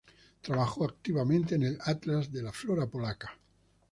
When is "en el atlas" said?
1.53-2.31